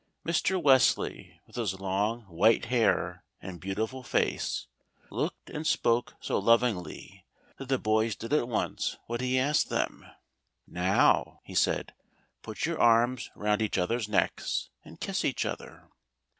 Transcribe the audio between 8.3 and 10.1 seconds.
at once what he asked them.